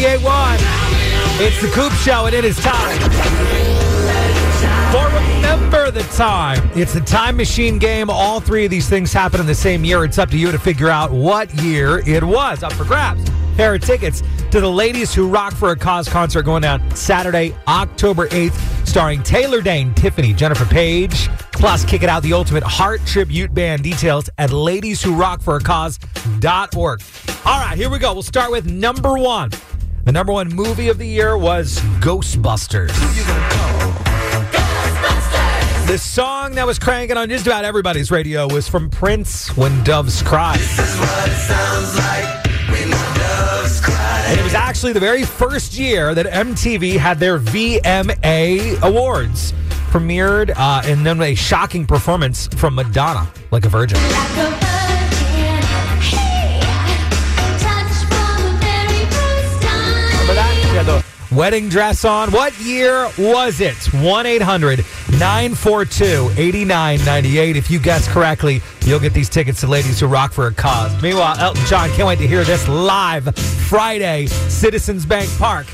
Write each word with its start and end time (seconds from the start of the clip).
98.1. 0.00 0.56
It's 1.46 1.60
the 1.60 1.68
Coop 1.68 1.92
Show, 1.92 2.24
and 2.24 2.34
it 2.34 2.42
is 2.42 2.56
time. 2.60 2.98
For 4.90 5.04
Remember 5.14 5.90
the 5.90 6.04
Time. 6.14 6.70
It's 6.74 6.94
the 6.94 7.02
time 7.02 7.36
machine 7.36 7.78
game. 7.78 8.08
All 8.08 8.40
three 8.40 8.64
of 8.64 8.70
these 8.70 8.88
things 8.88 9.12
happen 9.12 9.40
in 9.40 9.46
the 9.46 9.54
same 9.54 9.84
year. 9.84 10.02
It's 10.06 10.16
up 10.16 10.30
to 10.30 10.38
you 10.38 10.50
to 10.52 10.58
figure 10.58 10.88
out 10.88 11.10
what 11.10 11.54
year 11.56 11.98
it 12.08 12.24
was. 12.24 12.62
Up 12.62 12.72
for 12.72 12.84
grabs. 12.84 13.28
Pair 13.56 13.74
of 13.74 13.82
tickets 13.82 14.22
to 14.50 14.62
the 14.62 14.70
Ladies 14.70 15.14
Who 15.14 15.28
Rock 15.28 15.52
for 15.52 15.70
a 15.70 15.76
Cause 15.76 16.08
concert 16.08 16.44
going 16.44 16.62
down 16.62 16.96
Saturday, 16.96 17.54
October 17.68 18.26
8th, 18.28 18.88
starring 18.88 19.22
Taylor 19.22 19.60
Dayne, 19.60 19.92
Tiffany, 19.92 20.32
Jennifer 20.32 20.64
Paige. 20.64 21.28
Plus, 21.52 21.84
kick 21.84 22.02
it 22.02 22.08
out 22.08 22.22
the 22.22 22.32
ultimate 22.32 22.62
heart 22.62 23.04
tribute 23.04 23.52
band 23.52 23.82
details 23.82 24.30
at 24.38 24.48
ladieswhorockforacause.org. 24.48 27.02
All 27.44 27.60
right, 27.60 27.76
here 27.76 27.90
we 27.90 27.98
go. 27.98 28.14
We'll 28.14 28.22
start 28.22 28.50
with 28.50 28.64
number 28.64 29.18
one. 29.18 29.50
The 30.10 30.14
number 30.14 30.32
one 30.32 30.48
movie 30.48 30.88
of 30.88 30.98
the 30.98 31.06
year 31.06 31.38
was 31.38 31.78
Ghostbusters. 32.00 32.88
The 35.86 35.98
song 35.98 36.56
that 36.56 36.66
was 36.66 36.80
cranking 36.80 37.16
on 37.16 37.28
just 37.28 37.46
about 37.46 37.64
everybody's 37.64 38.10
radio 38.10 38.52
was 38.52 38.68
from 38.68 38.90
Prince 38.90 39.56
when 39.56 39.84
Doves 39.84 40.20
Cry. 40.22 40.56
And 44.26 44.40
it 44.40 44.42
was 44.42 44.54
actually 44.54 44.94
the 44.94 44.98
very 44.98 45.22
first 45.22 45.78
year 45.78 46.12
that 46.12 46.26
MTV 46.26 46.96
had 46.96 47.20
their 47.20 47.38
VMA 47.38 48.82
Awards. 48.82 49.52
Premiered 49.92 50.52
uh, 50.56 50.82
and 50.86 51.06
then 51.06 51.22
a 51.22 51.36
shocking 51.36 51.86
performance 51.86 52.48
from 52.48 52.74
Madonna, 52.74 53.30
like 53.52 53.64
a 53.64 53.68
virgin. 53.68 53.96
Remember 53.98 54.34
that? 54.34 54.69
Had 60.82 60.86
the 60.86 61.34
wedding 61.34 61.68
dress 61.68 62.04
on. 62.04 62.30
What 62.32 62.58
year 62.60 63.08
was 63.18 63.60
it? 63.60 63.76
1 63.92 64.26
800 64.26 64.78
942 65.10 66.30
8998. 66.36 67.56
If 67.56 67.70
you 67.70 67.78
guess 67.78 68.08
correctly, 68.08 68.62
you'll 68.84 69.00
get 69.00 69.12
these 69.12 69.28
tickets 69.28 69.60
to 69.60 69.66
Ladies 69.66 70.00
Who 70.00 70.06
Rock 70.06 70.32
for 70.32 70.46
a 70.46 70.52
Cause. 70.52 71.00
Meanwhile, 71.02 71.38
Elton 71.38 71.64
John, 71.66 71.90
can't 71.90 72.08
wait 72.08 72.18
to 72.18 72.26
hear 72.26 72.44
this 72.44 72.66
live 72.68 73.34
Friday, 73.36 74.26
Citizens 74.26 75.04
Bank 75.04 75.30
Park. 75.38 75.66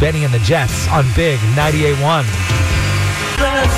Benny 0.00 0.24
and 0.24 0.32
the 0.32 0.38
Jets 0.40 0.88
on 0.88 1.04
Big 1.14 1.38
98.1. 1.54 3.75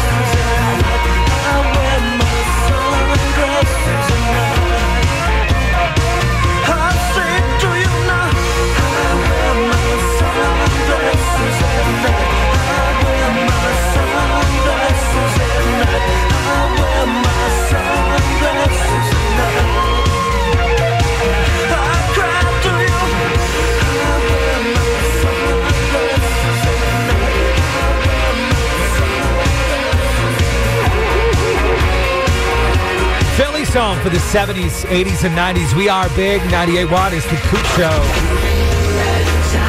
Philly 33.38 33.64
song 33.64 33.96
for 34.00 34.08
the 34.08 34.16
70s, 34.16 34.84
80s, 34.86 35.22
and 35.22 35.38
90s. 35.38 35.72
We 35.76 35.88
are 35.88 36.08
big. 36.16 36.42
98 36.50 36.90
Watt 36.90 37.12
is 37.12 37.22
the 37.26 37.36
Coop 37.36 37.64
Show. 37.76 37.88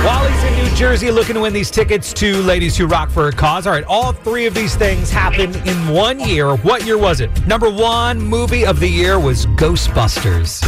Wally's 0.03 0.43
in 0.43 0.55
New 0.55 0.75
Jersey 0.75 1.11
looking 1.11 1.35
to 1.35 1.41
win 1.41 1.53
these 1.53 1.69
tickets 1.69 2.11
to 2.13 2.41
Ladies 2.41 2.75
Who 2.75 2.87
Rock 2.87 3.11
for 3.11 3.27
a 3.27 3.31
Cause. 3.31 3.67
All 3.67 3.73
right, 3.73 3.83
all 3.83 4.11
three 4.11 4.47
of 4.47 4.55
these 4.55 4.75
things 4.75 5.11
happened 5.11 5.55
in 5.67 5.87
one 5.89 6.19
year. 6.19 6.55
What 6.55 6.83
year 6.83 6.97
was 6.97 7.21
it? 7.21 7.29
Number 7.45 7.69
one 7.69 8.19
movie 8.19 8.65
of 8.65 8.79
the 8.79 8.89
year 8.89 9.19
was 9.19 9.45
Ghostbusters. 9.45 10.61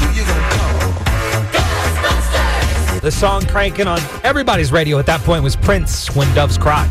The 3.01 3.11
song 3.11 3.47
cranking 3.47 3.87
on 3.87 3.99
everybody's 4.23 4.71
radio 4.71 4.99
at 4.99 5.07
that 5.07 5.21
point 5.21 5.43
was 5.43 5.55
Prince 5.55 6.15
when 6.15 6.31
Doves 6.35 6.59
Cry. 6.59 6.87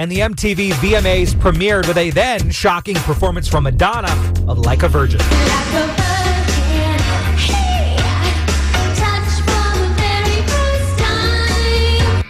And 0.00 0.10
the 0.10 0.20
MTV 0.20 0.70
VMAs 0.70 1.34
premiered 1.34 1.86
with 1.86 1.98
a 1.98 2.08
then 2.08 2.50
shocking 2.50 2.94
performance 2.94 3.46
from 3.46 3.64
Madonna 3.64 4.08
of 4.48 4.58
Like 4.60 4.82
a 4.82 4.88
Virgin. 4.88 5.20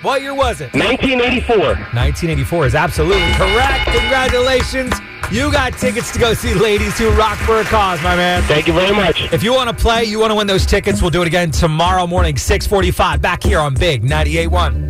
What 0.03 0.21
year 0.21 0.35
was 0.35 0.61
it? 0.61 0.75
1984. 0.75 1.57
1984 1.59 2.67
is 2.67 2.75
absolutely 2.75 3.33
correct. 3.35 3.85
Congratulations. 3.85 4.93
You 5.31 5.53
got 5.53 5.75
tickets 5.75 6.11
to 6.15 6.19
go 6.19 6.35
see 6.35 6.53
Ladies 6.55 6.99
Who 6.99 7.11
Rock 7.11 7.39
for 7.39 7.61
a 7.61 7.65
Cause, 7.65 8.03
my 8.03 8.17
man. 8.17 8.43
Thank 8.49 8.67
you 8.67 8.73
very 8.73 8.97
much. 8.97 9.33
If 9.33 9.45
you 9.45 9.53
want 9.53 9.71
to 9.71 9.77
play, 9.81 10.03
you 10.03 10.19
want 10.19 10.33
to 10.33 10.35
win 10.35 10.49
those 10.49 10.67
tickets, 10.67 11.01
we'll 11.01 11.13
do 11.13 11.23
it 11.23 11.29
again 11.29 11.53
tomorrow 11.53 12.09
morning, 12.09 12.37
645, 12.37 13.23
back 13.23 13.45
here 13.45 13.61
on 13.61 13.75
Big 13.75 14.03
98.1. 14.03 14.90